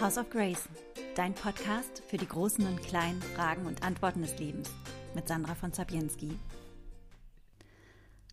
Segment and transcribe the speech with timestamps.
[0.00, 0.66] House of Grace,
[1.14, 4.70] dein Podcast für die großen und kleinen Fragen und Antworten des Lebens
[5.14, 6.38] mit Sandra von Zabienski.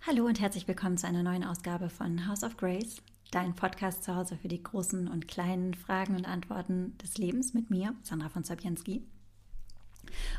[0.04, 3.02] Hallo und herzlich willkommen zu einer neuen Ausgabe von House of Grace,
[3.32, 7.70] dein Podcast zu Hause für die großen und kleinen Fragen und Antworten des Lebens mit
[7.70, 9.06] mir, Sandra von Zabienski.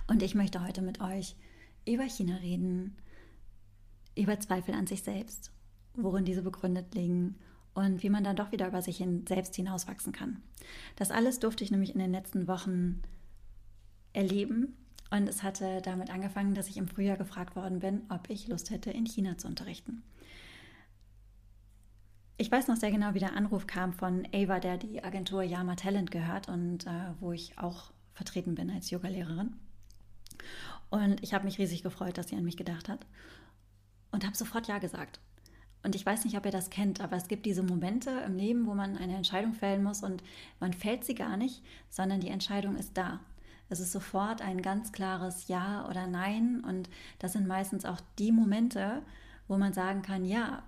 [0.07, 1.37] Und ich möchte heute mit euch
[1.87, 2.97] über China reden,
[4.17, 5.53] über Zweifel an sich selbst,
[5.93, 7.37] worin diese begründet liegen
[7.79, 10.43] und wie man dann doch wieder über sich hin selbst hinauswachsen kann.
[10.97, 13.01] Das alles durfte ich nämlich in den letzten Wochen
[14.13, 14.77] erleben
[15.11, 18.71] und es hatte damit angefangen, dass ich im Frühjahr gefragt worden bin, ob ich Lust
[18.71, 20.03] hätte, in China zu unterrichten.
[22.37, 25.77] Ich weiß noch sehr genau, wie der Anruf kam von Ava, der die Agentur Yama
[25.77, 29.55] Talent gehört und äh, wo ich auch vertreten bin als Yogalehrerin.
[30.91, 33.07] Und ich habe mich riesig gefreut, dass sie an mich gedacht hat
[34.11, 35.21] und habe sofort Ja gesagt.
[35.83, 38.67] Und ich weiß nicht, ob ihr das kennt, aber es gibt diese Momente im Leben,
[38.67, 40.23] wo man eine Entscheidung fällen muss und
[40.59, 43.21] man fällt sie gar nicht, sondern die Entscheidung ist da.
[43.69, 48.33] Es ist sofort ein ganz klares Ja oder Nein und das sind meistens auch die
[48.33, 49.03] Momente,
[49.47, 50.63] wo man sagen kann, ja,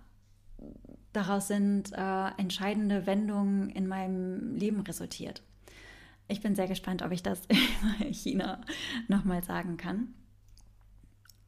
[1.12, 5.42] daraus sind äh, entscheidende Wendungen in meinem Leben resultiert.
[6.28, 7.42] Ich bin sehr gespannt, ob ich das
[8.00, 8.61] in China
[9.08, 10.14] nochmal sagen kann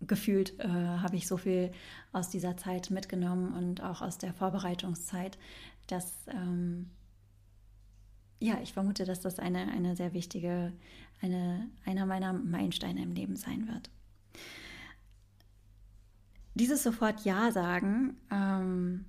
[0.06, 1.72] gefühlt äh, habe ich so viel
[2.12, 5.38] aus dieser Zeit mitgenommen und auch aus der Vorbereitungszeit,
[5.86, 6.90] dass ähm,
[8.38, 10.72] ja, ich vermute, dass das eine, eine sehr wichtige,
[11.20, 13.90] eine, einer meiner Meilensteine im Leben sein wird.
[16.54, 19.04] Dieses sofort Ja sagen ähm,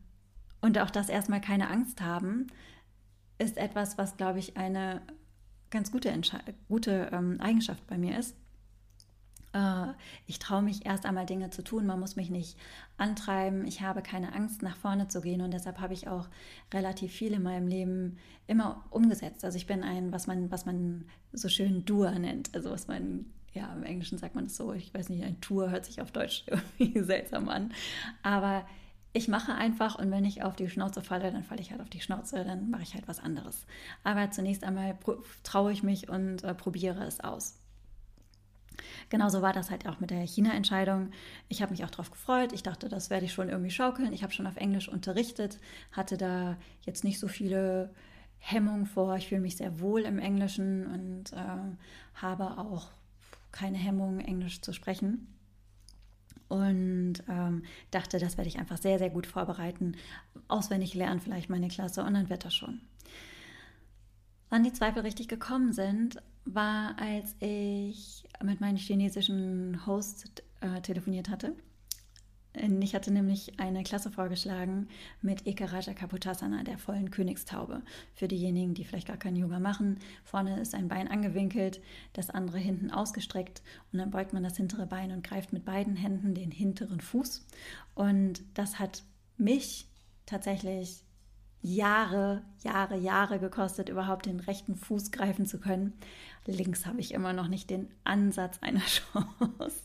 [0.62, 2.48] und auch das erstmal keine Angst haben,
[3.40, 5.02] ist etwas, was, glaube ich, eine
[5.72, 6.14] ganz gute,
[6.68, 8.36] gute ähm, Eigenschaft bei mir ist
[10.26, 12.58] ich traue mich erst einmal Dinge zu tun, man muss mich nicht
[12.98, 15.42] antreiben, ich habe keine Angst, nach vorne zu gehen.
[15.42, 16.28] Und deshalb habe ich auch
[16.74, 19.46] relativ viel in meinem Leben immer umgesetzt.
[19.46, 23.26] Also ich bin ein, was man, was man so schön Doer nennt, also was man
[23.54, 26.12] ja, im Englischen sagt man es so, ich weiß nicht, ein Tour hört sich auf
[26.12, 26.46] Deutsch
[26.78, 27.72] irgendwie seltsam an,
[28.24, 28.66] aber
[29.14, 31.90] ich mache einfach und wenn ich auf die Schnauze falle, dann falle ich halt auf
[31.90, 33.68] die Schnauze, dann mache ich halt was anderes.
[34.04, 34.98] Aber zunächst einmal
[35.44, 37.60] traue ich mich und äh, probiere es aus.
[39.10, 41.12] Genauso war das halt auch mit der China-Entscheidung.
[41.50, 42.54] Ich habe mich auch darauf gefreut.
[42.54, 44.14] Ich dachte, das werde ich schon irgendwie schaukeln.
[44.14, 45.60] Ich habe schon auf Englisch unterrichtet,
[45.92, 47.94] hatte da jetzt nicht so viele
[48.40, 49.16] Hemmungen vor.
[49.16, 51.76] Ich fühle mich sehr wohl im Englischen und äh,
[52.16, 52.92] habe auch
[53.52, 55.28] keine Hemmung, Englisch zu sprechen.
[56.50, 59.96] Und ähm, dachte, das werde ich einfach sehr, sehr gut vorbereiten.
[60.48, 62.82] Auswendig lernen vielleicht meine Klasse und dann wird das schon.
[64.50, 71.30] Wann die Zweifel richtig gekommen sind, war, als ich mit meinem chinesischen Host äh, telefoniert
[71.30, 71.56] hatte.
[72.82, 74.88] Ich hatte nämlich eine Klasse vorgeschlagen
[75.24, 77.82] mit Ekaraja Kaputasana, der vollen Königstaube.
[78.14, 79.98] Für diejenigen, die vielleicht gar kein Yoga machen.
[80.24, 81.82] Vorne ist ein Bein angewinkelt,
[82.14, 85.96] das andere hinten ausgestreckt und dann beugt man das hintere Bein und greift mit beiden
[85.96, 87.44] Händen den hinteren Fuß.
[87.96, 89.04] Und das hat
[89.38, 89.88] mich
[90.28, 91.04] tatsächlich
[91.64, 95.94] Jahre, Jahre, Jahre gekostet, überhaupt den rechten Fuß greifen zu können.
[96.46, 99.82] Links habe ich immer noch nicht den Ansatz einer Chance.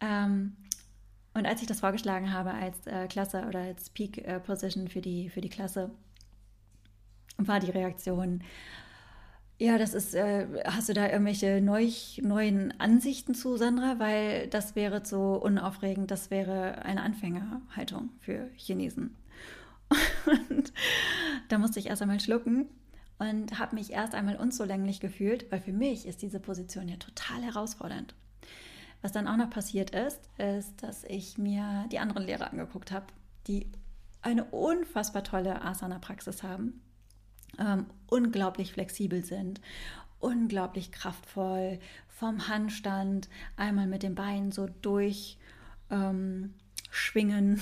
[0.00, 0.56] ähm,
[1.34, 5.00] und als ich das vorgeschlagen habe als äh, Klasse oder als Peak äh, Position für
[5.00, 5.90] die, für die Klasse,
[7.36, 8.44] war die Reaktion,
[9.58, 11.88] ja, das ist, äh, hast du da irgendwelche neu,
[12.22, 13.98] neuen Ansichten zu, Sandra?
[13.98, 19.16] Weil das wäre so unaufregend, das wäre eine Anfängerhaltung für Chinesen.
[20.50, 20.72] Und
[21.48, 22.66] da musste ich erst einmal schlucken
[23.18, 27.42] und habe mich erst einmal unzulänglich gefühlt, weil für mich ist diese Position ja total
[27.42, 28.14] herausfordernd.
[29.02, 33.06] Was dann auch noch passiert ist, ist, dass ich mir die anderen Lehrer angeguckt habe,
[33.46, 33.70] die
[34.22, 36.80] eine unfassbar tolle Asana-Praxis haben,
[37.58, 39.60] ähm, unglaublich flexibel sind,
[40.18, 41.78] unglaublich kraftvoll,
[42.08, 45.36] vom Handstand einmal mit den Beinen so durch.
[45.90, 46.54] Ähm,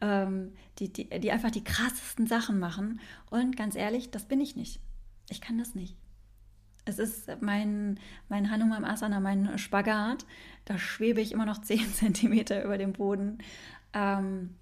[0.00, 3.00] ähm, die, die, die einfach die krassesten Sachen machen.
[3.30, 4.80] Und ganz ehrlich, das bin ich nicht.
[5.30, 5.96] Ich kann das nicht.
[6.84, 7.98] Es ist mein,
[8.28, 10.24] mein Hanuman Asana, mein Spagat.
[10.64, 13.38] Da schwebe ich immer noch 10 Zentimeter über dem Boden.
[13.92, 14.54] Ähm,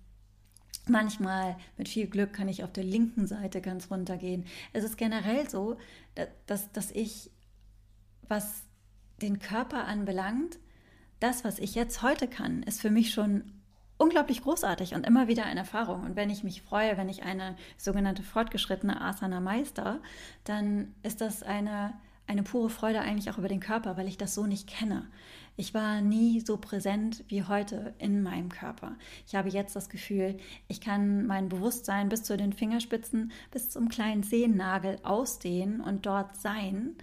[0.87, 4.45] manchmal, mit viel Glück, kann ich auf der linken Seite ganz runter gehen.
[4.73, 5.77] Es ist generell so,
[6.47, 7.31] dass, dass ich,
[8.29, 8.65] was
[9.21, 10.59] den Körper anbelangt,
[11.21, 13.53] das, was ich jetzt heute kann, ist für mich schon
[13.99, 16.03] unglaublich großartig und immer wieder eine Erfahrung.
[16.03, 20.01] Und wenn ich mich freue, wenn ich eine sogenannte fortgeschrittene Asana meister,
[20.45, 21.95] dann ist das eine,
[22.27, 25.07] eine pure Freude eigentlich auch über den Körper, weil ich das so nicht kenne.
[25.57, 28.97] Ich war nie so präsent wie heute in meinem Körper.
[29.27, 30.37] Ich habe jetzt das Gefühl,
[30.67, 36.37] ich kann mein Bewusstsein bis zu den Fingerspitzen, bis zum kleinen Zehennagel ausdehnen und dort
[36.37, 36.97] sein.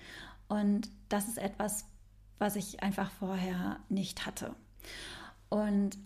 [0.49, 1.85] Und das ist etwas,
[2.39, 4.53] was ich einfach vorher nicht hatte.
[5.47, 5.97] Und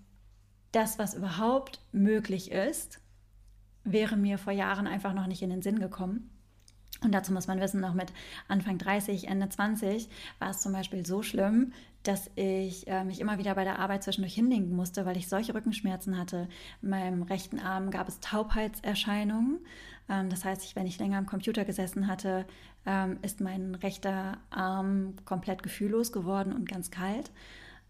[0.75, 2.99] das, was überhaupt möglich ist,
[3.83, 6.29] wäre mir vor Jahren einfach noch nicht in den Sinn gekommen.
[7.01, 8.11] Und dazu muss man wissen, noch mit
[8.47, 11.73] Anfang 30, Ende 20 war es zum Beispiel so schlimm,
[12.03, 15.53] dass ich äh, mich immer wieder bei der Arbeit zwischendurch hinlegen musste, weil ich solche
[15.53, 16.47] Rückenschmerzen hatte.
[16.81, 19.59] In meinem rechten Arm gab es Taubheitserscheinungen.
[20.09, 22.45] Ähm, das heißt, ich, wenn ich länger am Computer gesessen hatte,
[22.85, 27.31] ähm, ist mein rechter Arm komplett gefühllos geworden und ganz kalt.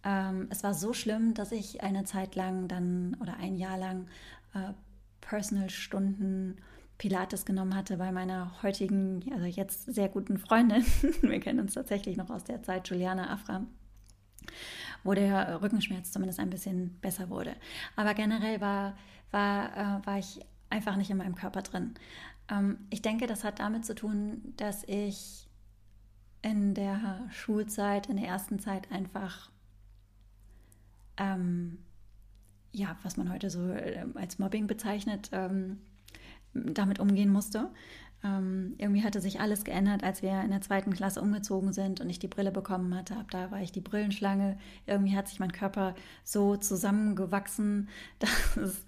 [0.05, 4.07] Ähm, es war so schlimm, dass ich eine Zeit lang dann oder ein Jahr lang
[4.53, 4.73] äh,
[5.21, 6.57] Personal-Stunden
[6.97, 10.85] Pilates genommen hatte bei meiner heutigen, also jetzt sehr guten Freundin.
[11.21, 13.67] Wir kennen uns tatsächlich noch aus der Zeit, Juliana Afram
[15.03, 17.55] wo der Rückenschmerz zumindest ein bisschen besser wurde.
[17.95, 18.97] Aber generell war,
[19.31, 21.93] war, äh, war ich einfach nicht in meinem Körper drin.
[22.49, 25.47] Ähm, ich denke, das hat damit zu tun, dass ich
[26.41, 29.49] in der Schulzeit, in der ersten Zeit einfach
[31.17, 31.79] ähm,
[32.71, 35.79] ja, was man heute so äh, als Mobbing bezeichnet, ähm,
[36.53, 37.69] damit umgehen musste.
[38.23, 42.09] Ähm, irgendwie hatte sich alles geändert, als wir in der zweiten Klasse umgezogen sind und
[42.09, 43.15] ich die Brille bekommen hatte.
[43.17, 44.57] Ab da war ich die Brillenschlange.
[44.87, 47.89] Irgendwie hat sich mein Körper so zusammengewachsen,
[48.55, 48.85] dass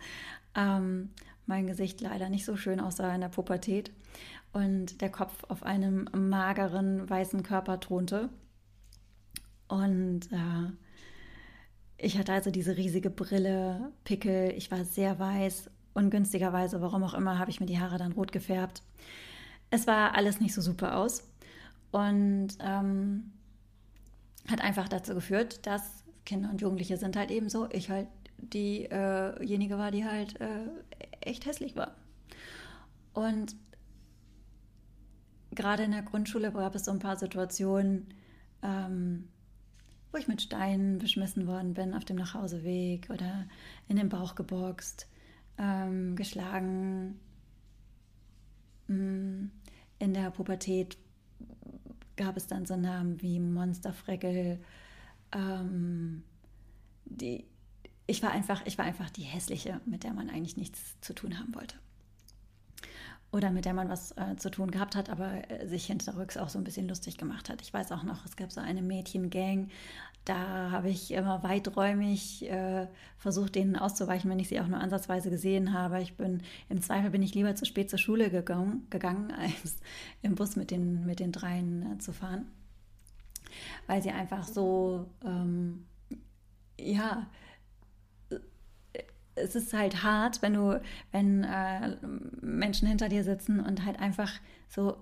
[0.55, 1.11] ähm,
[1.45, 3.91] mein Gesicht leider nicht so schön aussah in der Pubertät
[4.53, 8.29] und der Kopf auf einem mageren weißen Körper thronte.
[9.67, 10.71] Und äh,
[11.97, 15.69] ich hatte also diese riesige Brille, Pickel, ich war sehr weiß.
[15.93, 18.83] Ungünstigerweise, warum auch immer, habe ich mir die Haare dann rot gefärbt.
[19.71, 21.23] Es war alles nicht so super aus
[21.91, 23.31] und ähm,
[24.47, 27.67] hat einfach dazu geführt, dass Kinder und Jugendliche sind halt eben so.
[27.71, 28.07] Ich halt
[28.37, 30.67] diejenige äh war, die halt äh,
[31.21, 31.95] echt hässlich war.
[33.13, 33.55] Und
[35.51, 38.07] gerade in der Grundschule gab es so ein paar Situationen,
[38.61, 39.27] ähm,
[40.17, 43.45] wo ich mit Steinen beschmissen worden bin auf dem Nachhauseweg oder
[43.87, 45.07] in den Bauch geboxt,
[45.59, 47.19] ähm, geschlagen.
[48.87, 49.51] Mm,
[49.99, 50.97] in der Pubertät
[52.15, 54.59] gab es dann so Namen wie Monsterfreckel.
[55.31, 56.23] Ähm,
[57.05, 57.45] die,
[58.07, 61.37] ich, war einfach, ich war einfach die hässliche, mit der man eigentlich nichts zu tun
[61.37, 61.75] haben wollte
[63.31, 66.49] oder mit der man was äh, zu tun gehabt hat, aber äh, sich hinterrücks auch
[66.49, 67.61] so ein bisschen lustig gemacht hat.
[67.61, 69.69] Ich weiß auch noch, es gab so eine Mädchengang,
[70.27, 72.87] da habe ich immer weiträumig äh,
[73.17, 76.01] versucht, denen auszuweichen, wenn ich sie auch nur ansatzweise gesehen habe.
[76.01, 79.77] Ich bin, im Zweifel bin ich lieber zu spät zur Schule gegangen, gegangen als
[80.21, 82.45] im Bus mit den, mit den dreien äh, zu fahren,
[83.87, 85.85] weil sie einfach so, ähm,
[86.77, 87.27] ja,
[89.35, 90.81] es ist halt hart, wenn du,
[91.13, 91.95] wenn äh,
[92.41, 94.31] Menschen hinter dir sitzen und halt einfach
[94.67, 94.97] so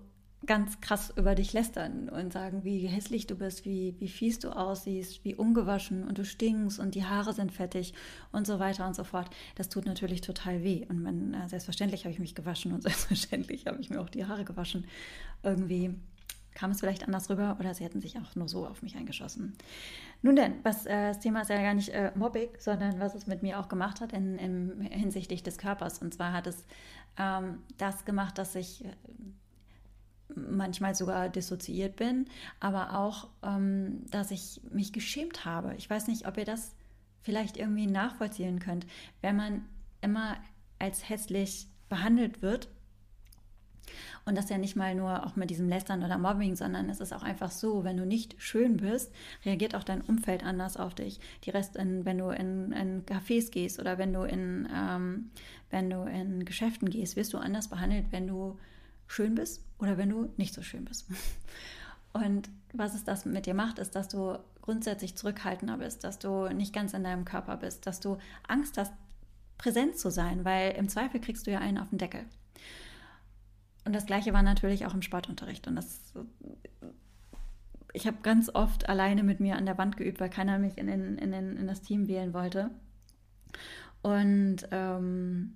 [0.46, 4.50] ganz krass über dich lästern und sagen, wie hässlich du bist, wie, wie fies du
[4.50, 7.94] aussiehst, wie ungewaschen und du stinkst und die Haare sind fettig
[8.32, 9.30] und so weiter und so fort.
[9.56, 10.86] Das tut natürlich total weh.
[10.90, 14.26] Und man, äh, selbstverständlich habe ich mich gewaschen und selbstverständlich habe ich mir auch die
[14.26, 14.86] Haare gewaschen.
[15.44, 15.96] Irgendwie
[16.54, 19.56] kam es vielleicht anders rüber oder sie hätten sich auch nur so auf mich eingeschossen.
[20.22, 23.28] Nun denn, was, äh, das Thema ist ja gar nicht äh, Mobbing, sondern was es
[23.28, 26.00] mit mir auch gemacht hat in, in hinsichtlich des Körpers.
[26.00, 26.66] Und zwar hat es
[27.18, 28.90] ähm, das gemacht, dass ich äh,
[30.34, 32.25] manchmal sogar dissoziiert bin,
[32.60, 35.75] aber auch, ähm, dass ich mich geschämt habe.
[35.75, 36.75] Ich weiß nicht, ob ihr das
[37.22, 38.86] vielleicht irgendwie nachvollziehen könnt.
[39.22, 39.65] Wenn man
[40.01, 40.38] immer
[40.79, 42.70] als hässlich behandelt wird,
[44.25, 47.13] und das ja nicht mal nur auch mit diesem Lästern oder Mobbing, sondern es ist
[47.13, 49.13] auch einfach so, wenn du nicht schön bist,
[49.46, 51.20] reagiert auch dein Umfeld anders auf dich.
[51.44, 55.29] Die Rest, in, wenn du in, in Cafés gehst oder wenn du in, ähm,
[55.70, 58.58] wenn du in Geschäften gehst, wirst du anders behandelt, wenn du
[59.08, 61.08] schön bist oder wenn du nicht so schön bist.
[62.13, 66.48] Und was es das mit dir macht, ist, dass du grundsätzlich zurückhaltender bist, dass du
[66.48, 68.17] nicht ganz in deinem Körper bist, dass du
[68.48, 68.94] Angst hast,
[69.58, 72.25] präsent zu sein, weil im Zweifel kriegst du ja einen auf den Deckel.
[73.86, 75.67] Und das gleiche war natürlich auch im Sportunterricht.
[75.67, 76.13] Und das,
[77.94, 80.88] ich habe ganz oft alleine mit mir an der Wand geübt, weil keiner mich in,
[80.88, 82.72] den, in, in das Team wählen wollte.
[84.01, 85.55] Und ähm,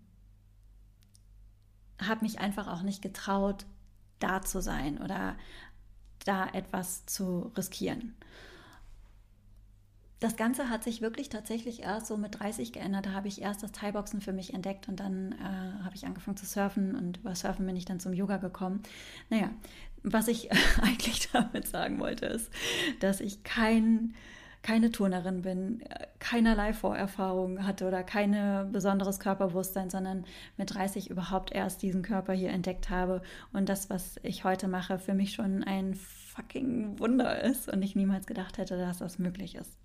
[2.01, 3.65] habe mich einfach auch nicht getraut,
[4.19, 5.35] da zu sein oder
[6.25, 8.15] da etwas zu riskieren
[10.19, 13.05] das Ganze hat sich wirklich tatsächlich erst so mit 30 geändert.
[13.05, 16.35] Da habe ich erst das Thai-Boxen für mich entdeckt und dann äh, habe ich angefangen
[16.35, 18.83] zu surfen und über Surfen bin ich dann zum Yoga gekommen.
[19.29, 19.49] Naja,
[20.03, 20.49] was ich
[20.81, 22.51] eigentlich damit sagen wollte, ist,
[22.99, 24.13] dass ich kein,
[24.61, 25.83] keine Turnerin bin,
[26.19, 30.25] keinerlei Vorerfahrung hatte oder kein besonderes Körperbewusstsein, sondern
[30.57, 33.21] mit 30 überhaupt erst diesen Körper hier entdeckt habe
[33.53, 37.95] und das, was ich heute mache, für mich schon ein fucking Wunder ist und ich
[37.95, 39.77] niemals gedacht hätte, dass das möglich ist.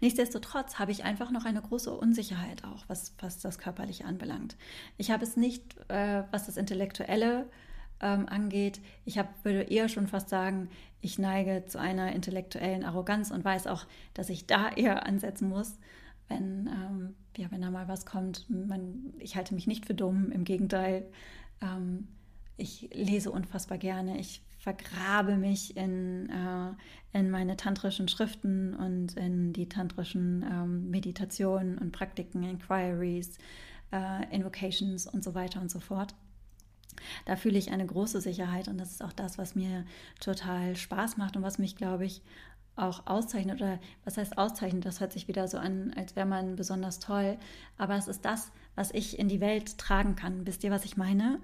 [0.00, 4.56] Nichtsdestotrotz habe ich einfach noch eine große Unsicherheit auch, was, was das Körperliche anbelangt.
[4.96, 7.46] Ich habe es nicht, äh, was das Intellektuelle
[8.02, 8.80] ähm, angeht.
[9.04, 10.68] Ich hab, würde eher schon fast sagen,
[11.00, 15.78] ich neige zu einer intellektuellen Arroganz und weiß auch, dass ich da eher ansetzen muss,
[16.28, 18.48] wenn, ähm, ja, wenn da mal was kommt.
[18.50, 21.06] Man, ich halte mich nicht für dumm, im Gegenteil.
[21.60, 22.08] Ähm,
[22.56, 24.18] ich lese unfassbar gerne.
[24.18, 31.78] Ich vergrabe mich in, äh, in meine tantrischen Schriften und in die tantrischen ähm, Meditationen
[31.78, 33.38] und Praktiken, Inquiries,
[33.92, 36.14] äh, Invocations und so weiter und so fort.
[37.24, 39.84] Da fühle ich eine große Sicherheit und das ist auch das, was mir
[40.20, 42.22] total Spaß macht und was mich, glaube ich,
[42.74, 46.56] auch auszeichnet oder was heißt auszeichnet, das hört sich wieder so an, als wäre man
[46.56, 47.36] besonders toll,
[47.76, 50.46] aber es ist das, was ich in die Welt tragen kann.
[50.46, 51.38] Wisst ihr, was ich meine?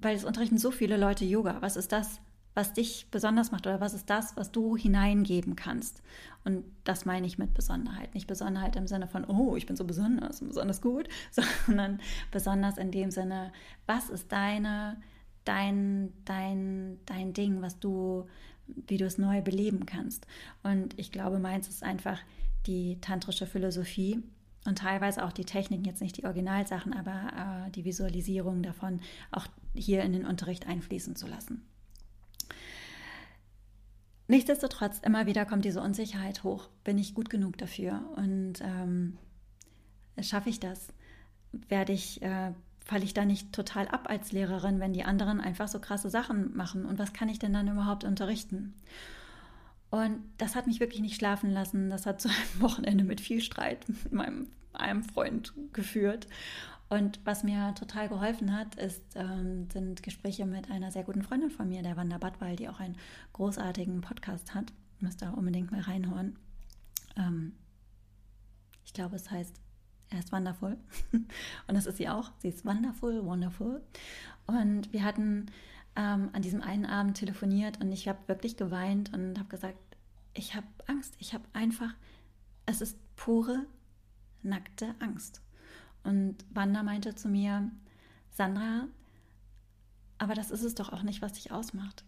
[0.00, 1.56] weil es unterrichten so viele Leute Yoga.
[1.60, 2.20] Was ist das,
[2.56, 6.02] was dich besonders macht oder was ist das, was du hineingeben kannst?
[6.42, 8.14] Und das meine ich mit Besonderheit.
[8.14, 11.06] Nicht Besonderheit im Sinne von, oh, ich bin so besonders und besonders gut,
[11.66, 12.00] sondern
[12.32, 13.52] besonders in dem Sinne,
[13.84, 14.96] was ist deine,
[15.44, 18.26] dein, dein, dein Ding, was du,
[18.66, 20.26] wie du es neu beleben kannst.
[20.62, 22.20] Und ich glaube, meins ist einfach
[22.66, 24.22] die tantrische Philosophie
[24.64, 29.46] und teilweise auch die Techniken, jetzt nicht die Originalsachen, aber äh, die Visualisierung davon auch
[29.74, 31.62] hier in den Unterricht einfließen zu lassen.
[34.28, 36.68] Nichtsdestotrotz, immer wieder kommt diese Unsicherheit hoch.
[36.84, 38.00] Bin ich gut genug dafür?
[38.16, 39.18] Und ähm,
[40.20, 40.88] schaffe ich das?
[41.68, 42.52] Werde ich, äh,
[42.84, 46.56] falle ich da nicht total ab als Lehrerin, wenn die anderen einfach so krasse Sachen
[46.56, 46.86] machen?
[46.86, 48.74] Und was kann ich denn dann überhaupt unterrichten?
[49.90, 51.90] Und das hat mich wirklich nicht schlafen lassen.
[51.90, 56.26] Das hat zu einem Wochenende mit viel Streit mit meinem einem Freund geführt.
[56.88, 61.50] Und was mir total geholfen hat, ist, ähm, sind Gespräche mit einer sehr guten Freundin
[61.50, 62.96] von mir, der Wanda Badwal, die auch einen
[63.32, 64.72] großartigen Podcast hat.
[65.00, 66.38] Müsst ihr unbedingt mal reinhören.
[67.16, 67.52] Ähm,
[68.84, 69.60] ich glaube, es heißt,
[70.10, 70.76] er ist wonderful.
[71.12, 72.30] Und das ist sie auch.
[72.38, 73.82] Sie ist wonderful, wonderful.
[74.46, 75.46] Und wir hatten
[75.96, 79.78] ähm, an diesem einen Abend telefoniert und ich habe wirklich geweint und habe gesagt,
[80.34, 81.14] ich habe Angst.
[81.18, 81.94] Ich habe einfach,
[82.66, 83.66] es ist pure,
[84.42, 85.40] nackte Angst.
[86.06, 87.70] Und Wanda meinte zu mir,
[88.30, 88.86] Sandra,
[90.18, 92.04] aber das ist es doch auch nicht, was dich ausmacht.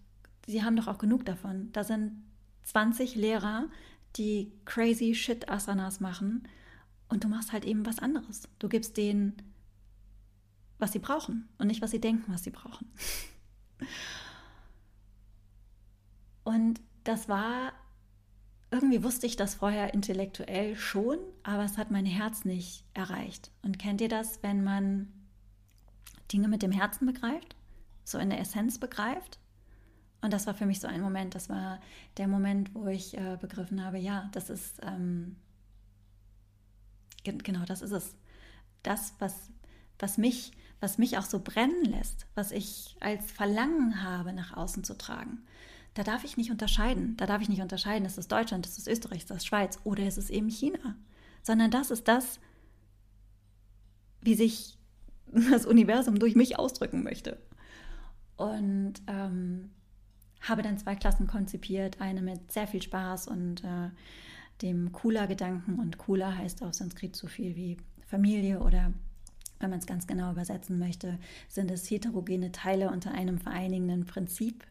[0.47, 1.71] Sie haben doch auch genug davon.
[1.73, 2.23] Da sind
[2.63, 3.65] 20 Lehrer,
[4.17, 6.47] die crazy shit Asanas machen
[7.09, 8.49] und du machst halt eben was anderes.
[8.59, 9.37] Du gibst denen,
[10.79, 12.87] was sie brauchen und nicht, was sie denken, was sie brauchen.
[16.45, 17.75] Und das war,
[18.71, 23.51] irgendwie wusste ich das vorher intellektuell schon, aber es hat mein Herz nicht erreicht.
[23.63, 25.09] Und kennt ihr das, wenn man
[26.33, 27.57] Dinge mit dem Herzen begreift,
[28.05, 29.39] so in der Essenz begreift?
[30.21, 31.81] Und das war für mich so ein Moment, das war
[32.17, 35.37] der Moment, wo ich äh, begriffen habe, ja, das ist, ähm,
[37.23, 38.17] genau, das ist es.
[38.83, 39.51] Das, was,
[39.99, 44.85] was mich was mich auch so brennen lässt, was ich als Verlangen habe, nach außen
[44.85, 45.39] zu tragen,
[45.99, 47.17] da darf ich nicht unterscheiden.
[47.17, 50.07] Da darf ich nicht unterscheiden, ist es Deutschland, ist es Österreich, ist es Schweiz oder
[50.07, 50.95] ist es eben China.
[51.43, 52.39] Sondern das ist das,
[54.21, 54.79] wie sich
[55.51, 57.43] das Universum durch mich ausdrücken möchte.
[58.37, 59.73] Und ähm,
[60.41, 63.91] habe dann zwei Klassen konzipiert, eine mit sehr viel Spaß und äh,
[64.63, 65.81] dem Kula-Gedanken.
[65.81, 67.77] Und Kula heißt auf Sanskrit so viel wie
[68.07, 68.93] Familie oder
[69.59, 74.65] wenn man es ganz genau übersetzen möchte, sind es heterogene Teile unter einem vereinigenden Prinzip.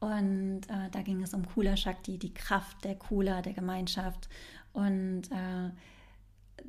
[0.00, 4.28] Und äh, da ging es um Kula Shakti, die Kraft der Kula, der Gemeinschaft.
[4.72, 5.70] Und äh,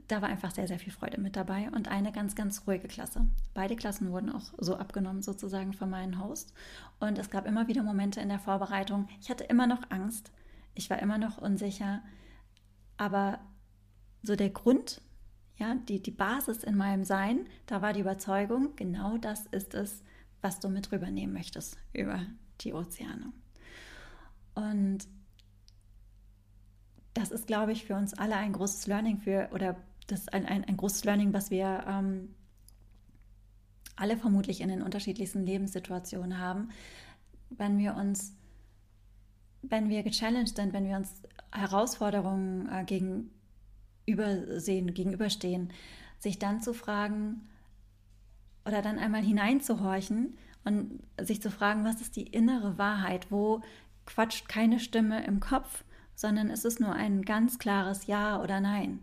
[0.08, 3.26] da war einfach sehr, sehr viel Freude mit dabei und eine ganz, ganz ruhige Klasse.
[3.54, 6.54] Beide Klassen wurden auch so abgenommen sozusagen von meinem Host.
[7.00, 9.08] Und es gab immer wieder Momente in der Vorbereitung.
[9.22, 10.32] Ich hatte immer noch Angst.
[10.74, 12.02] Ich war immer noch unsicher.
[12.98, 13.40] Aber
[14.24, 15.02] so der Grund,
[15.58, 20.04] ja, die, die Basis in meinem Sein, da war die Überzeugung, genau das ist es,
[20.42, 22.26] was du mit rübernehmen möchtest über
[22.64, 23.32] die Ozeane.
[24.56, 25.08] Und
[27.14, 29.76] das ist, glaube ich, für uns alle ein großes Learning für, oder
[30.08, 32.34] das ein, ein, ein großes Learning, was wir ähm,
[33.96, 36.70] alle vermutlich in den unterschiedlichsten Lebenssituationen haben,
[37.50, 38.36] wenn wir uns,
[39.62, 43.32] wenn wir gechallenged sind, wenn wir uns Herausforderungen äh, gegen
[44.06, 45.72] übersehen, gegenüberstehen,
[46.18, 47.42] sich dann zu fragen
[48.66, 53.62] oder dann einmal hineinzuhorchen und sich zu fragen, was ist die innere Wahrheit, wo
[54.06, 55.84] quatscht keine Stimme im Kopf,
[56.16, 59.00] sondern es ist nur ein ganz klares Ja oder Nein.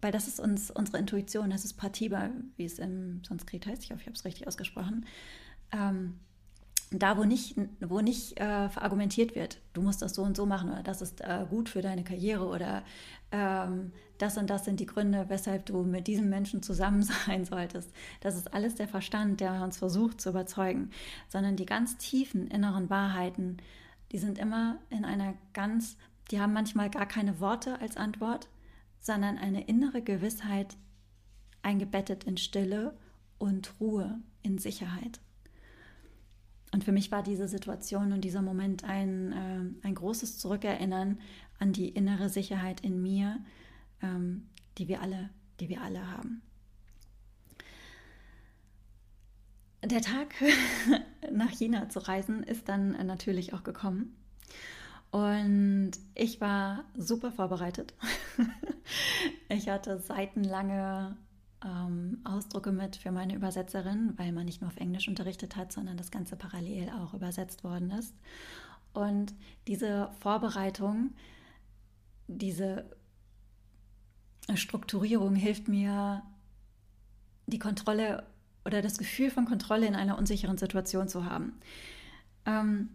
[0.00, 3.84] Weil das ist uns unsere Intuition, das ist Patiba, wie es im Sanskrit heißt.
[3.84, 5.06] Ich hoffe, ich habe es richtig ausgesprochen.
[5.72, 6.18] Ähm,
[6.98, 10.70] da, wo nicht, wo nicht äh, argumentiert wird, du musst das so und so machen
[10.70, 12.82] oder das ist äh, gut für deine Karriere oder
[13.32, 17.90] ähm, das und das sind die Gründe, weshalb du mit diesem Menschen zusammen sein solltest.
[18.20, 20.90] Das ist alles der Verstand, der uns versucht zu überzeugen,
[21.28, 23.58] sondern die ganz tiefen inneren Wahrheiten,
[24.12, 25.96] die sind immer in einer ganz,
[26.30, 28.48] die haben manchmal gar keine Worte als Antwort,
[29.00, 30.76] sondern eine innere Gewissheit
[31.62, 32.96] eingebettet in Stille
[33.38, 35.20] und Ruhe, in Sicherheit.
[36.74, 41.20] Und für mich war diese Situation und dieser Moment ein, äh, ein großes Zurückerinnern
[41.60, 43.38] an die innere Sicherheit in mir,
[44.02, 46.42] ähm, die wir alle, die wir alle haben.
[49.84, 50.34] Der Tag
[51.32, 54.16] nach China zu reisen ist dann natürlich auch gekommen.
[55.12, 57.94] Und ich war super vorbereitet.
[59.48, 61.16] ich hatte seitenlange
[61.64, 65.96] ähm, Ausdrucke mit für meine Übersetzerin, weil man nicht nur auf Englisch unterrichtet hat, sondern
[65.96, 68.14] das Ganze parallel auch übersetzt worden ist.
[68.92, 69.34] Und
[69.66, 71.12] diese Vorbereitung,
[72.28, 72.84] diese
[74.54, 76.22] Strukturierung hilft mir,
[77.46, 78.24] die Kontrolle
[78.64, 81.52] oder das Gefühl von Kontrolle in einer unsicheren Situation zu haben.
[82.46, 82.88] Ähm,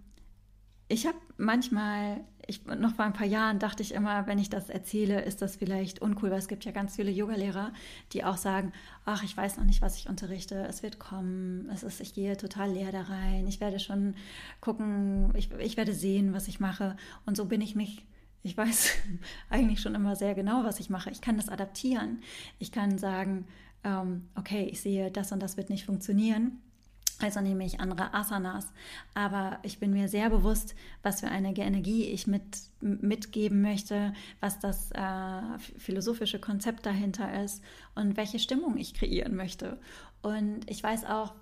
[0.90, 4.70] ich habe manchmal, ich, noch vor ein paar Jahren dachte ich immer, wenn ich das
[4.70, 7.72] erzähle, ist das vielleicht uncool, weil es gibt ja ganz viele Yogalehrer,
[8.12, 8.74] die auch sagen,
[9.06, 12.36] ach, ich weiß noch nicht, was ich unterrichte, es wird kommen, es ist, ich gehe
[12.38, 14.16] total leer da rein, ich werde schon
[14.62, 16.98] gucken, ich, ich werde sehen, was ich mache.
[17.28, 18.04] Und so bin ich nicht.
[18.42, 18.94] Ich weiß
[19.50, 21.12] eigentlich schon immer sehr genau, was ich mache.
[21.12, 22.24] Ich kann das adaptieren.
[22.58, 23.46] Ich kann sagen,
[23.84, 26.60] ähm, okay, ich sehe, das und das wird nicht funktionieren
[27.22, 28.72] also nehme ich andere Asanas.
[29.14, 32.44] Aber ich bin mir sehr bewusst, was für eine Energie ich mit,
[32.82, 37.62] mitgeben möchte, was das äh, philosophische Konzept dahinter ist
[37.96, 39.80] und welche Stimmung ich kreieren möchte.
[40.22, 41.34] Und ich weiß auch,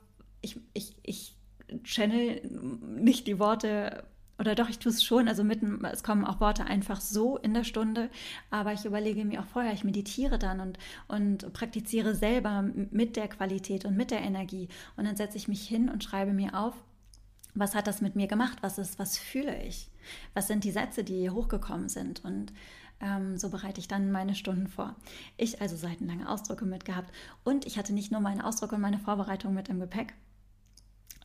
[0.41, 1.35] ich, ich, ich
[1.83, 2.41] channel
[2.81, 4.03] nicht die Worte
[4.39, 7.53] oder doch, ich tue es schon, also mitten, es kommen auch Worte einfach so in
[7.53, 8.09] der Stunde,
[8.49, 13.27] aber ich überlege mir auch vorher, ich meditiere dann und, und praktiziere selber mit der
[13.27, 14.67] Qualität und mit der Energie.
[14.95, 16.75] Und dann setze ich mich hin und schreibe mir auf,
[17.55, 19.89] was hat das mit mir gemacht, was ist, was fühle ich,
[20.35, 22.23] was sind die Sätze, die hochgekommen sind?
[22.23, 22.53] Und
[22.99, 24.95] ähm, so bereite ich dann meine Stunden vor.
[25.37, 27.11] Ich also seitenlange Ausdrücke mitgehabt.
[27.43, 30.13] Und ich hatte nicht nur meine Ausdrücke und meine Vorbereitung mit im Gepäck,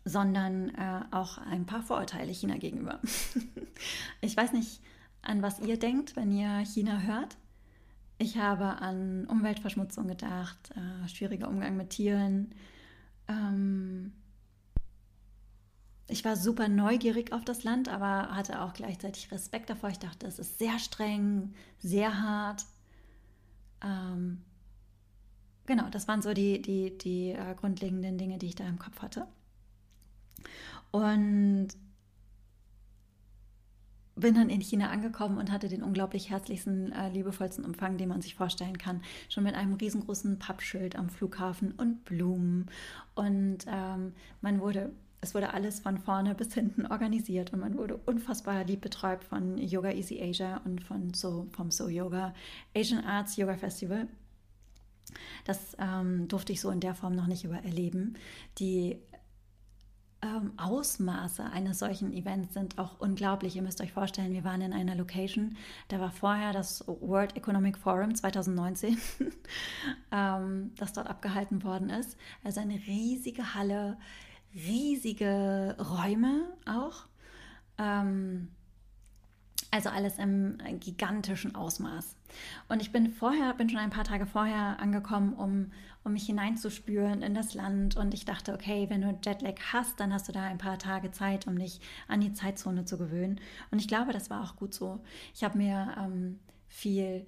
[0.04, 3.00] sondern äh, auch ein paar Vorurteile China gegenüber.
[4.20, 4.80] ich weiß nicht,
[5.22, 7.36] an was ihr denkt, wenn ihr China hört.
[8.18, 12.54] Ich habe an Umweltverschmutzung gedacht, äh, schwieriger Umgang mit Tieren.
[13.28, 14.12] Ähm,
[16.08, 19.90] ich war super neugierig auf das Land, aber hatte auch gleichzeitig Respekt davor.
[19.90, 22.66] Ich dachte, es ist sehr streng, sehr hart.
[23.82, 24.42] Ähm,
[25.66, 29.00] genau, das waren so die, die, die äh, grundlegenden Dinge, die ich da im Kopf
[29.00, 29.26] hatte.
[30.90, 31.68] Und
[34.14, 38.20] bin dann in China angekommen und hatte den unglaublich herzlichsten, äh, liebevollsten Empfang, den man
[38.20, 39.02] sich vorstellen kann.
[39.28, 42.66] Schon mit einem riesengroßen Pappschild am Flughafen und Blumen.
[43.14, 47.96] Und ähm, man wurde, es wurde alles von vorne bis hinten organisiert und man wurde
[47.96, 52.34] unfassbar lieb betreut von Yoga Easy Asia und von so, vom So Yoga
[52.76, 54.08] Asian Arts Yoga Festival.
[55.44, 58.16] Das ähm, durfte ich so in der Form noch nicht übererleben.
[58.58, 58.98] Die
[60.22, 63.56] ähm, Ausmaße eines solchen Events sind auch unglaublich.
[63.56, 65.56] Ihr müsst euch vorstellen, wir waren in einer Location,
[65.88, 68.96] da war vorher das World Economic Forum 2019,
[70.12, 72.16] ähm, das dort abgehalten worden ist.
[72.44, 73.98] Also eine riesige Halle,
[74.54, 77.06] riesige Räume auch.
[77.78, 78.48] Ähm,
[79.72, 82.14] also alles im gigantischen Ausmaß.
[82.68, 85.72] Und ich bin vorher, bin schon ein paar Tage vorher angekommen, um,
[86.04, 87.96] um mich hineinzuspüren in das Land.
[87.96, 91.10] Und ich dachte, okay, wenn du Jetlag hast, dann hast du da ein paar Tage
[91.10, 93.40] Zeit, um dich an die Zeitzone zu gewöhnen.
[93.70, 95.02] Und ich glaube, das war auch gut so.
[95.34, 97.26] Ich habe mir ähm, viel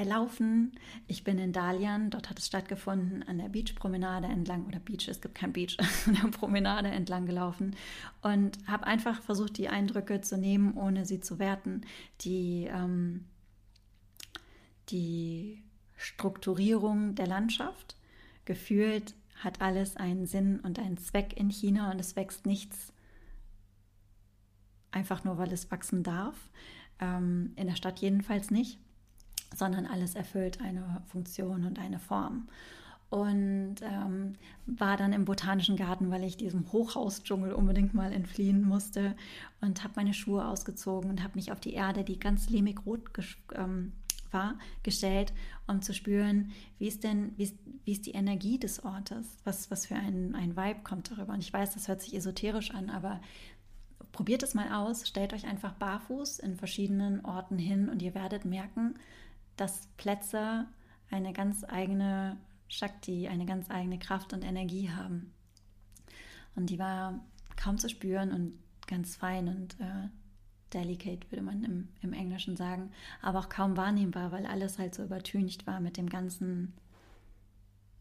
[0.00, 0.72] erlaufen.
[1.06, 5.20] Ich bin in Dalian, dort hat es stattgefunden, an der Beachpromenade entlang, oder Beach, es
[5.20, 7.76] gibt kein Beach, an der Promenade entlang gelaufen
[8.22, 11.82] und habe einfach versucht, die Eindrücke zu nehmen, ohne sie zu werten.
[12.22, 13.26] Die, ähm,
[14.88, 15.62] die
[15.96, 17.96] Strukturierung der Landschaft,
[18.46, 22.92] gefühlt hat alles einen Sinn und einen Zweck in China und es wächst nichts
[24.92, 26.50] einfach nur, weil es wachsen darf.
[27.00, 28.78] Ähm, in der Stadt jedenfalls nicht
[29.54, 32.48] sondern alles erfüllt eine Funktion und eine Form.
[33.10, 34.34] Und ähm,
[34.66, 39.16] war dann im Botanischen Garten, weil ich diesem Hochhausdschungel unbedingt mal entfliehen musste
[39.60, 43.10] und habe meine Schuhe ausgezogen und habe mich auf die Erde, die ganz lehmig rot
[43.56, 43.92] ähm,
[44.30, 45.32] war, gestellt,
[45.66, 49.72] um zu spüren, wie ist denn, wie ist, wie ist die Energie des Ortes, was,
[49.72, 51.32] was für ein, ein Vibe kommt darüber.
[51.32, 53.20] Und ich weiß, das hört sich esoterisch an, aber
[54.12, 58.44] probiert es mal aus, stellt euch einfach barfuß in verschiedenen Orten hin und ihr werdet
[58.44, 58.94] merken,
[59.60, 60.66] dass Plätze
[61.10, 65.34] eine ganz eigene Shakti, eine ganz eigene Kraft und Energie haben.
[66.54, 67.20] Und die war
[67.56, 70.08] kaum zu spüren und ganz fein und äh,
[70.72, 75.04] delicate, würde man im, im Englischen sagen, aber auch kaum wahrnehmbar, weil alles halt so
[75.04, 76.72] übertüncht war mit dem ganzen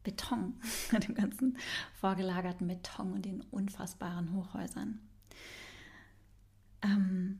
[0.04, 0.54] Beton,
[0.92, 1.58] mit dem ganzen
[2.00, 5.00] vorgelagerten Beton und den unfassbaren Hochhäusern.
[6.84, 7.40] Ähm,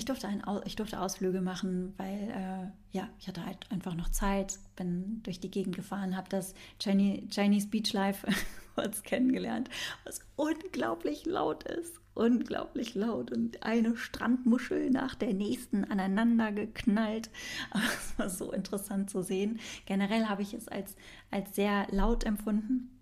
[0.00, 4.08] ich durfte, ein, ich durfte Ausflüge machen, weil äh, ja, ich hatte halt einfach noch
[4.08, 8.26] Zeit, bin durch die Gegend gefahren, habe das Chinese, Beach Life
[9.04, 9.68] kennengelernt,
[10.04, 17.28] was unglaublich laut ist, unglaublich laut und eine Strandmuschel nach der nächsten aneinander geknallt.
[17.70, 19.60] Aber es war so interessant zu sehen.
[19.84, 20.96] Generell habe ich es als,
[21.30, 22.98] als sehr laut empfunden.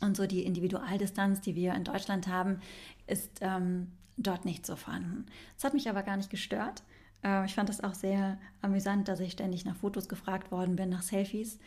[0.00, 2.58] Und so die Individualdistanz, die wir in Deutschland haben,
[3.06, 5.26] ist ähm, dort nicht so vorhanden.
[5.56, 6.82] Es hat mich aber gar nicht gestört.
[7.24, 10.88] Äh, ich fand das auch sehr amüsant, dass ich ständig nach Fotos gefragt worden bin,
[10.88, 11.58] nach Selfies,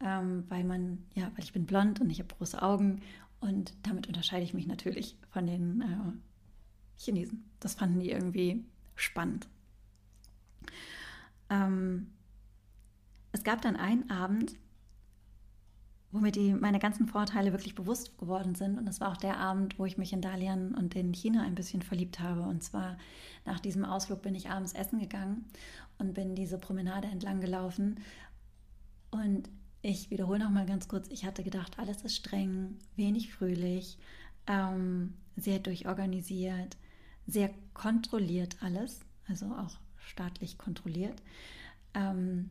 [0.00, 3.02] ähm, weil man, ja, weil ich bin blond und ich habe große Augen
[3.40, 7.44] und damit unterscheide ich mich natürlich von den äh, Chinesen.
[7.60, 8.64] Das fanden die irgendwie
[8.94, 9.48] spannend.
[11.50, 12.10] Ähm,
[13.32, 14.54] es gab dann einen Abend,
[16.14, 18.78] wo mir die, meine ganzen Vorteile wirklich bewusst geworden sind.
[18.78, 21.56] Und es war auch der Abend, wo ich mich in Dalian und in China ein
[21.56, 22.42] bisschen verliebt habe.
[22.42, 22.96] Und zwar
[23.44, 25.44] nach diesem Ausflug bin ich abends essen gegangen
[25.98, 27.98] und bin diese Promenade entlang gelaufen.
[29.10, 29.50] Und
[29.82, 33.98] ich wiederhole noch mal ganz kurz, ich hatte gedacht, alles ist streng, wenig fröhlich,
[34.46, 36.76] ähm, sehr durchorganisiert,
[37.26, 41.20] sehr kontrolliert alles, also auch staatlich kontrolliert.
[41.92, 42.50] Ähm,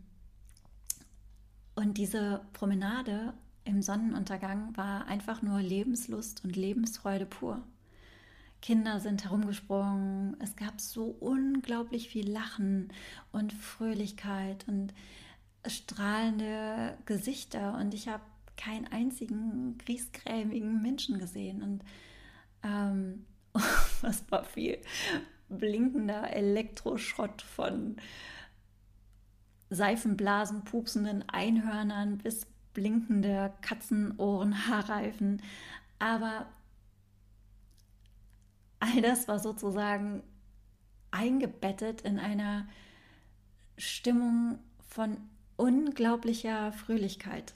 [1.76, 3.34] und diese Promenade
[3.66, 7.62] im Sonnenuntergang war einfach nur Lebenslust und Lebensfreude pur.
[8.62, 12.94] Kinder sind herumgesprungen, es gab so unglaublich viel Lachen
[13.32, 14.94] und Fröhlichkeit und
[15.68, 18.24] strahlende Gesichter und ich habe
[18.56, 21.84] keinen einzigen griesgrämigen Menschen gesehen und
[22.64, 23.26] ähm,
[24.02, 24.80] was war viel
[25.50, 27.98] blinkender Elektroschrott von
[29.70, 35.42] Seifenblasen, pupsenden Einhörnern bis blinkende Katzenohren, Haarreifen.
[36.00, 36.48] Aber
[38.80, 40.24] all das war sozusagen
[41.12, 42.68] eingebettet in einer
[43.78, 45.18] Stimmung von
[45.56, 47.54] unglaublicher Fröhlichkeit.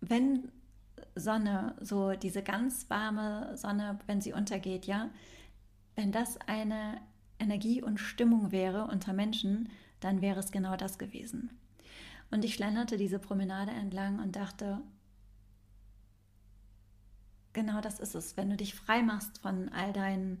[0.00, 0.50] Wenn
[1.14, 5.10] Sonne, so diese ganz warme Sonne, wenn sie untergeht, ja,
[5.94, 7.00] wenn das eine
[7.38, 9.68] Energie und Stimmung wäre unter Menschen,
[10.00, 11.50] dann wäre es genau das gewesen.
[12.32, 14.80] Und ich schlenderte diese Promenade entlang und dachte,
[17.52, 20.40] genau das ist es, wenn du dich frei machst von all deinen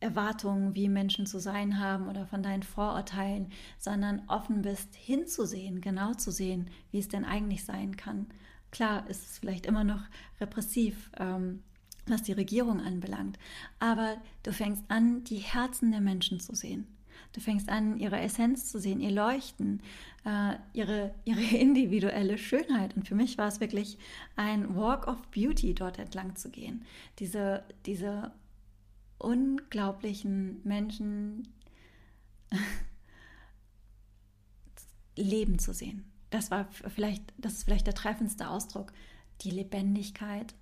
[0.00, 6.14] Erwartungen, wie Menschen zu sein haben oder von deinen Vorurteilen, sondern offen bist, hinzusehen, genau
[6.14, 8.26] zu sehen, wie es denn eigentlich sein kann.
[8.70, 10.02] Klar ist es vielleicht immer noch
[10.40, 11.62] repressiv, ähm,
[12.06, 13.38] was die Regierung anbelangt,
[13.78, 16.93] aber du fängst an, die Herzen der Menschen zu sehen.
[17.34, 19.82] Du fängst an, ihre Essenz zu sehen, ihr Leuchten,
[20.24, 22.96] äh, ihre, ihre individuelle Schönheit.
[22.96, 23.98] Und für mich war es wirklich
[24.36, 26.84] ein Walk of Beauty, dort entlang zu gehen.
[27.18, 28.30] Diese, diese
[29.18, 31.48] unglaublichen Menschen
[35.16, 36.04] leben zu sehen.
[36.30, 38.92] Das war vielleicht, das ist vielleicht der treffendste Ausdruck.
[39.40, 40.54] Die Lebendigkeit,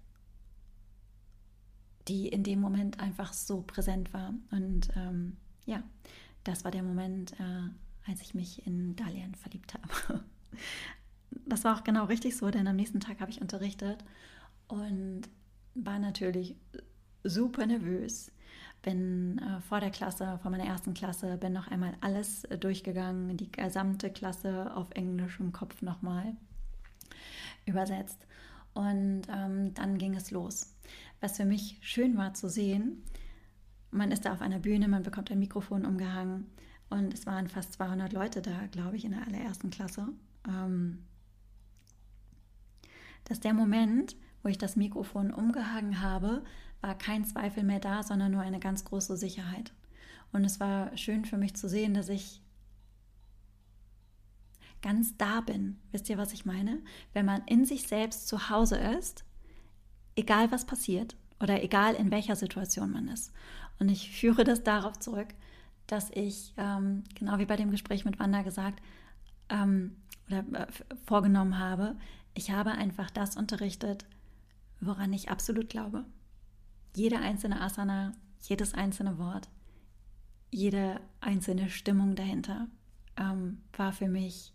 [2.08, 4.32] die in dem Moment einfach so präsent war.
[4.50, 5.82] Und ähm, ja,
[6.44, 10.24] das war der Moment, äh, als ich mich in Dalian verliebt habe.
[11.46, 14.05] Das war auch genau richtig so, denn am nächsten Tag habe ich unterrichtet
[14.68, 15.22] und
[15.74, 16.57] war natürlich
[17.24, 18.31] super nervös.
[18.83, 23.37] Bin äh, vor der Klasse, vor meiner ersten Klasse, bin noch einmal alles äh, durchgegangen,
[23.37, 26.37] die gesamte Klasse auf Englisch im Kopf nochmal
[27.64, 28.26] übersetzt.
[28.74, 30.74] Und ähm, dann ging es los.
[31.20, 33.02] Was für mich schön war zu sehen,
[33.92, 36.50] man ist da auf einer Bühne, man bekommt ein Mikrofon umgehangen
[36.90, 40.09] und es waren fast 200 Leute da, glaube ich, in der allerersten Klasse.
[40.48, 41.05] Ähm,
[43.24, 46.42] dass der Moment, wo ich das Mikrofon umgehangen habe,
[46.81, 49.72] war kein Zweifel mehr da, sondern nur eine ganz große Sicherheit.
[50.33, 52.42] Und es war schön für mich zu sehen, dass ich
[54.81, 55.78] ganz da bin.
[55.92, 56.83] Wisst ihr, was ich meine?
[57.12, 59.24] Wenn man in sich selbst zu Hause ist,
[60.16, 63.33] egal was passiert oder egal in welcher Situation man ist.
[63.78, 65.28] Und ich führe das darauf zurück,
[65.87, 68.81] dass ich, ähm, genau wie bei dem Gespräch mit Wanda gesagt
[69.48, 69.96] ähm,
[70.28, 70.66] oder äh,
[71.05, 71.96] vorgenommen habe,
[72.35, 74.07] ich habe einfach das unterrichtet,
[74.81, 76.05] woran ich absolut glaube.
[76.94, 79.48] Jede einzelne Asana, jedes einzelne Wort,
[80.50, 82.68] jede einzelne Stimmung dahinter
[83.16, 84.52] ähm, war für mich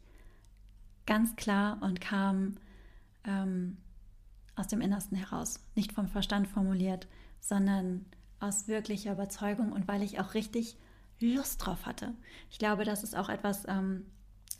[1.05, 2.55] ganz klar und kam
[3.23, 3.77] ähm,
[4.57, 7.07] aus dem Innersten heraus, nicht vom Verstand formuliert,
[7.39, 8.05] sondern
[8.39, 10.77] aus wirklicher Überzeugung und weil ich auch richtig
[11.19, 12.13] Lust drauf hatte.
[12.49, 14.05] Ich glaube, das ist auch etwas ähm,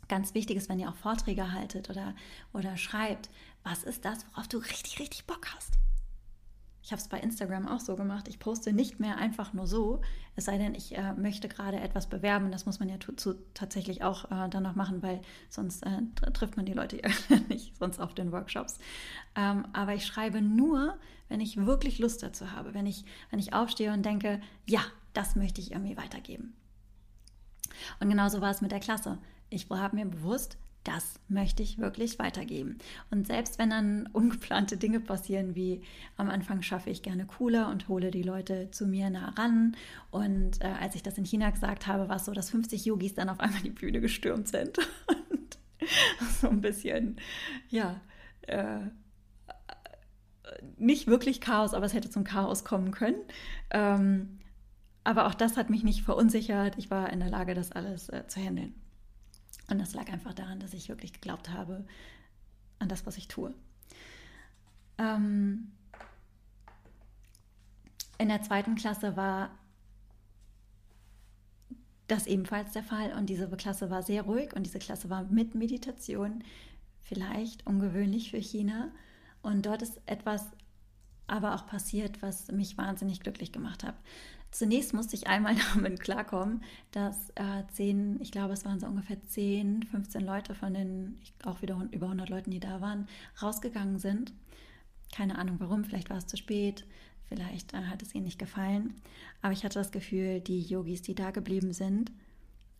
[0.07, 2.15] ganz Wichtiges, wenn ihr auch Vorträge haltet oder,
[2.53, 3.29] oder schreibt.
[3.63, 5.77] Was ist das, worauf du richtig, richtig Bock hast?
[6.88, 8.30] Ich habe es bei Instagram auch so gemacht.
[8.30, 10.00] Ich poste nicht mehr einfach nur so,
[10.38, 12.50] es sei denn, ich äh, möchte gerade etwas bewerben.
[12.50, 16.56] Das muss man ja zu, tatsächlich auch äh, dann noch machen, weil sonst äh, trifft
[16.56, 17.10] man die Leute ja
[17.50, 18.78] nicht, sonst auf den Workshops.
[19.36, 20.97] Ähm, aber ich schreibe nur,
[21.28, 24.80] wenn ich wirklich Lust dazu habe, wenn ich, wenn ich aufstehe und denke, ja,
[25.12, 26.56] das möchte ich irgendwie weitergeben.
[28.00, 29.17] Und genauso war es mit der Klasse.
[29.50, 32.78] Ich habe mir bewusst, das möchte ich wirklich weitergeben.
[33.12, 35.82] Und selbst wenn dann ungeplante Dinge passieren, wie
[36.15, 39.76] am Anfang schaffe ich gerne cooler und hole die Leute zu mir nah ran.
[40.12, 43.13] Und äh, als ich das in China gesagt habe, war es so, dass 50 Yogis
[43.13, 44.78] dann auf einmal die Bühne gestürmt sind.
[45.08, 45.56] Und
[46.41, 47.17] so ein bisschen,
[47.69, 48.02] ja,
[48.43, 48.80] äh,
[50.78, 53.21] nicht wirklich Chaos, aber es hätte zum Chaos kommen können.
[53.69, 54.39] Ähm,
[55.04, 56.78] aber auch das hat mich nicht verunsichert.
[56.78, 58.73] Ich war in der Lage, das alles äh, zu handeln.
[59.69, 61.86] Und das lag einfach daran, dass ich wirklich geglaubt habe
[62.79, 63.53] an das, was ich tue.
[64.97, 65.71] Ähm,
[68.17, 69.51] in der zweiten Klasse war
[72.07, 75.55] das ebenfalls der Fall und diese Klasse war sehr ruhig und diese Klasse war mit
[75.55, 76.43] Meditation,
[77.03, 78.91] vielleicht ungewöhnlich für China.
[79.41, 80.45] Und dort ist etwas
[81.27, 83.95] aber auch passiert, was mich wahnsinnig glücklich gemacht hat.
[84.51, 89.23] Zunächst musste ich einmal damit klarkommen, dass äh, zehn, ich glaube, es waren so ungefähr
[89.25, 93.07] 10, 15 Leute von den auch wieder über 100 Leuten, die da waren,
[93.41, 94.33] rausgegangen sind.
[95.15, 96.86] Keine Ahnung warum, vielleicht war es zu spät,
[97.27, 98.95] vielleicht äh, hat es ihnen nicht gefallen.
[99.41, 102.12] Aber ich hatte das Gefühl, die Yogis, die da geblieben sind,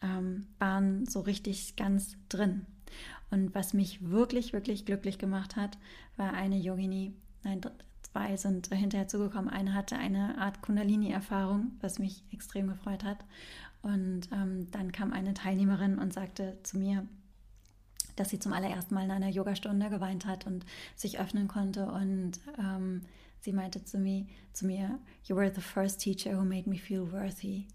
[0.02, 2.66] ähm, waren so richtig ganz drin.
[3.30, 5.78] Und was mich wirklich, wirklich glücklich gemacht hat,
[6.16, 7.62] war eine Yogini, nein,
[8.18, 9.50] zwei sind hinterher zugekommen.
[9.50, 13.24] Eine hatte eine Art Kundalini-Erfahrung, was mich extrem gefreut hat.
[13.84, 17.06] Und ähm, dann kam eine Teilnehmerin und sagte zu mir,
[18.16, 21.92] dass sie zum allerersten Mal in einer Yogastunde geweint hat und sich öffnen konnte.
[21.92, 23.02] Und ähm,
[23.42, 27.12] sie meinte zu mir, zu mir, You were the first teacher who made me feel
[27.12, 27.68] worthy.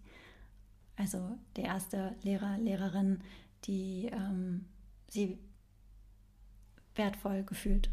[0.96, 3.20] Also der erste Lehrer, Lehrerin,
[3.64, 4.64] die ähm,
[5.09, 5.38] sie
[6.96, 7.90] wertvoll gefühlt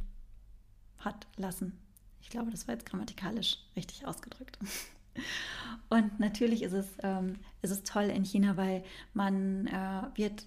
[0.97, 1.77] hat lassen.
[2.21, 4.57] Ich glaube, das war jetzt grammatikalisch richtig ausgedrückt.
[5.89, 10.45] Und natürlich ist es, ähm, ist es toll in China, weil man äh, wird,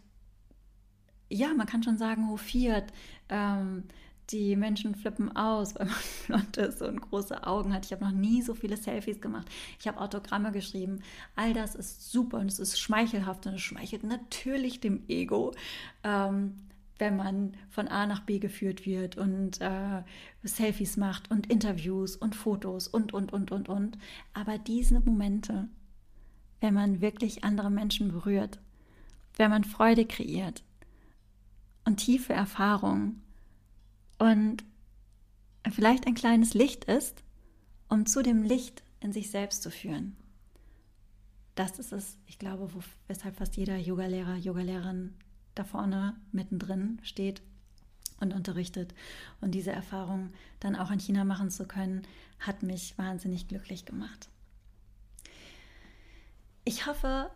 [1.29, 2.93] ja, man kann schon sagen, hofiert.
[3.29, 3.85] Ähm,
[4.31, 7.87] die Menschen flippen aus, weil man blond ist und große Augen hat.
[7.87, 9.47] Ich habe noch nie so viele Selfies gemacht.
[9.79, 11.03] Ich habe Autogramme geschrieben.
[11.37, 15.53] All das ist super und es ist schmeichelhaft und es schmeichelt natürlich dem Ego.
[16.05, 16.55] Ähm,
[17.03, 20.05] wenn man von A nach B geführt wird und äh,
[20.45, 23.99] Selfies macht und Interviews und Fotos und, und, und, und, und.
[24.35, 25.69] Aber diese Momente,
[26.61, 28.61] wenn man wirklich andere Menschen berührt,
[29.37, 30.63] wenn man Freude kreiert
[31.85, 33.21] und tiefe Erfahrungen
[34.21, 34.63] und
[35.73, 37.25] vielleicht ein kleines Licht ist,
[37.89, 40.15] um zu dem Licht in sich selbst zu führen.
[41.57, 42.71] Das ist es, ich glaube,
[43.09, 45.15] weshalb fast jeder Yogalehrer, Yogalehrerin
[45.55, 47.43] da vorne mittendrin steht
[48.21, 48.95] und unterrichtet.
[49.41, 52.03] Und diese Erfahrung dann auch in China machen zu können,
[52.39, 54.29] hat mich wahnsinnig glücklich gemacht.
[56.65, 57.31] Ich hoffe,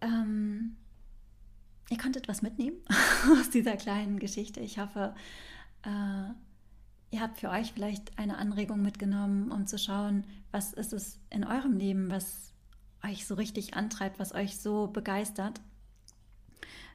[0.00, 0.76] ähm,
[1.90, 2.78] ihr konntet was mitnehmen
[3.38, 4.60] aus dieser kleinen Geschichte.
[4.60, 5.14] Ich hoffe,
[5.84, 6.30] äh,
[7.10, 11.44] ihr habt für euch vielleicht eine Anregung mitgenommen, um zu schauen, was ist es in
[11.44, 12.52] eurem Leben, was
[13.04, 15.60] euch so richtig antreibt, was euch so begeistert.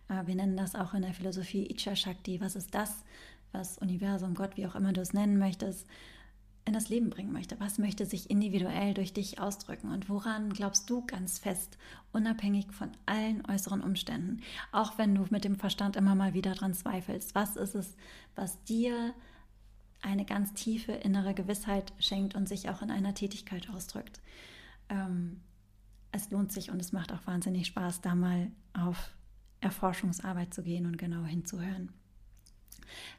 [0.09, 2.41] Äh, wir nennen das auch in der Philosophie Icha Shakti.
[2.41, 3.03] Was ist das,
[3.51, 5.87] was Universum, Gott, wie auch immer du es nennen möchtest,
[6.65, 7.59] in das Leben bringen möchte?
[7.59, 9.91] Was möchte sich individuell durch dich ausdrücken?
[9.91, 11.77] Und woran glaubst du ganz fest,
[12.11, 14.41] unabhängig von allen äußeren Umständen?
[14.71, 17.35] Auch wenn du mit dem Verstand immer mal wieder dran zweifelst.
[17.35, 17.95] Was ist es,
[18.35, 19.13] was dir
[20.01, 24.21] eine ganz tiefe innere Gewissheit schenkt und sich auch in einer Tätigkeit ausdrückt?
[24.89, 25.41] Ähm,
[26.11, 29.11] es lohnt sich und es macht auch wahnsinnig Spaß, da mal auf
[29.61, 31.91] Erforschungsarbeit zu gehen und genau hinzuhören.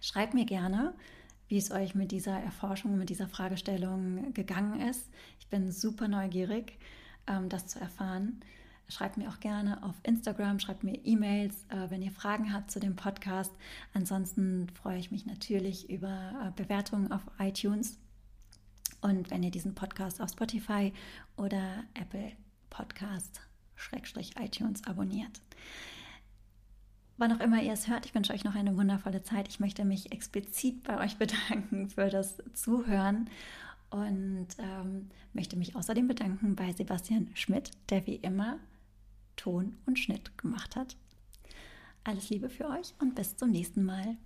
[0.00, 0.94] Schreibt mir gerne,
[1.48, 5.08] wie es euch mit dieser Erforschung, mit dieser Fragestellung gegangen ist.
[5.40, 6.78] Ich bin super neugierig,
[7.26, 8.40] ähm, das zu erfahren.
[8.88, 12.80] Schreibt mir auch gerne auf Instagram, schreibt mir E-Mails, äh, wenn ihr Fragen habt zu
[12.80, 13.52] dem Podcast.
[13.92, 17.98] Ansonsten freue ich mich natürlich über äh, Bewertungen auf iTunes.
[19.00, 20.92] Und wenn ihr diesen Podcast auf Spotify
[21.36, 22.32] oder Apple
[22.70, 23.40] Podcast
[23.78, 25.40] Schrägstrich iTunes abonniert.
[27.18, 29.48] Wann auch immer ihr es hört, ich wünsche euch noch eine wundervolle Zeit.
[29.48, 33.28] Ich möchte mich explizit bei euch bedanken für das Zuhören
[33.90, 38.60] und ähm, möchte mich außerdem bedanken bei Sebastian Schmidt, der wie immer
[39.34, 40.96] Ton und Schnitt gemacht hat.
[42.04, 44.16] Alles Liebe für euch und bis zum nächsten Mal.